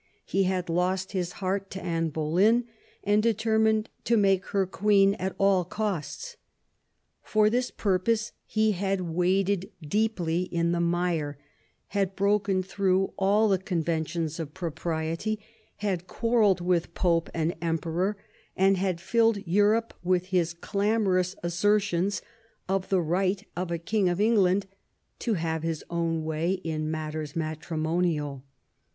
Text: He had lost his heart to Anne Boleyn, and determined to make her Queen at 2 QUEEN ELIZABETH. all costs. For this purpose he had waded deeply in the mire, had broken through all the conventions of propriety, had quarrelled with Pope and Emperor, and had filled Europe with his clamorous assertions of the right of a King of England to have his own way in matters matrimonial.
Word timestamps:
He 0.25 0.45
had 0.45 0.67
lost 0.67 1.11
his 1.11 1.33
heart 1.33 1.69
to 1.69 1.79
Anne 1.83 2.09
Boleyn, 2.09 2.65
and 3.03 3.21
determined 3.21 3.87
to 4.05 4.17
make 4.17 4.47
her 4.47 4.65
Queen 4.65 5.13
at 5.13 5.15
2 5.15 5.15
QUEEN 5.15 5.15
ELIZABETH. 5.37 5.41
all 5.41 5.63
costs. 5.63 6.37
For 7.21 7.51
this 7.51 7.69
purpose 7.69 8.31
he 8.47 8.71
had 8.71 9.01
waded 9.01 9.69
deeply 9.83 10.41
in 10.41 10.71
the 10.71 10.79
mire, 10.81 11.37
had 11.89 12.15
broken 12.15 12.63
through 12.63 13.13
all 13.15 13.47
the 13.47 13.59
conventions 13.59 14.39
of 14.39 14.55
propriety, 14.55 15.39
had 15.77 16.07
quarrelled 16.07 16.61
with 16.61 16.95
Pope 16.95 17.29
and 17.35 17.53
Emperor, 17.61 18.17
and 18.57 18.77
had 18.77 18.99
filled 18.99 19.45
Europe 19.45 19.93
with 20.01 20.29
his 20.33 20.55
clamorous 20.55 21.35
assertions 21.43 22.23
of 22.67 22.89
the 22.89 23.01
right 23.01 23.47
of 23.55 23.69
a 23.69 23.77
King 23.77 24.09
of 24.09 24.19
England 24.19 24.65
to 25.19 25.35
have 25.35 25.61
his 25.61 25.85
own 25.91 26.23
way 26.23 26.53
in 26.53 26.89
matters 26.89 27.35
matrimonial. 27.35 28.43